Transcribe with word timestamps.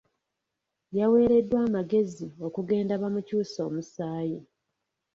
Yaweereddwa 0.97 1.57
amagezi 1.67 2.25
okugenda 2.47 2.93
bamukyuse 3.01 3.59
omusaayi. 3.67 4.39